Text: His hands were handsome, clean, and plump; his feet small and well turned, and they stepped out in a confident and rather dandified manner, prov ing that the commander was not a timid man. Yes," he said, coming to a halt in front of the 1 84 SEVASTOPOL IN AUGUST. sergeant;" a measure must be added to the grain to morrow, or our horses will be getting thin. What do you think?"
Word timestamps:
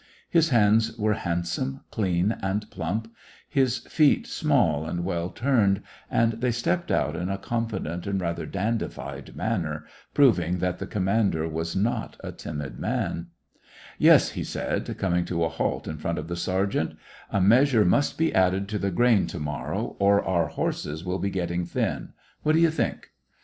His 0.31 0.49
hands 0.49 0.97
were 0.97 1.13
handsome, 1.13 1.81
clean, 1.91 2.31
and 2.41 2.67
plump; 2.71 3.13
his 3.47 3.77
feet 3.87 4.25
small 4.25 4.87
and 4.87 5.05
well 5.05 5.29
turned, 5.29 5.83
and 6.09 6.33
they 6.41 6.49
stepped 6.49 6.89
out 6.89 7.15
in 7.15 7.29
a 7.29 7.37
confident 7.37 8.07
and 8.07 8.19
rather 8.19 8.47
dandified 8.47 9.35
manner, 9.35 9.85
prov 10.15 10.39
ing 10.39 10.57
that 10.57 10.79
the 10.79 10.87
commander 10.87 11.47
was 11.47 11.75
not 11.75 12.17
a 12.23 12.31
timid 12.31 12.79
man. 12.79 13.27
Yes," 13.99 14.29
he 14.31 14.43
said, 14.43 14.97
coming 14.97 15.23
to 15.25 15.43
a 15.43 15.49
halt 15.49 15.87
in 15.87 15.99
front 15.99 16.17
of 16.17 16.27
the 16.27 16.31
1 16.31 16.35
84 16.35 16.53
SEVASTOPOL 16.53 16.81
IN 16.81 16.87
AUGUST. 16.87 16.97
sergeant;" 16.97 16.99
a 17.29 17.39
measure 17.47 17.85
must 17.85 18.17
be 18.17 18.33
added 18.33 18.67
to 18.69 18.79
the 18.79 18.89
grain 18.89 19.27
to 19.27 19.39
morrow, 19.39 19.95
or 19.99 20.25
our 20.25 20.47
horses 20.47 21.05
will 21.05 21.19
be 21.19 21.29
getting 21.29 21.63
thin. 21.63 22.13
What 22.41 22.53
do 22.53 22.59
you 22.59 22.71
think?" 22.71 23.09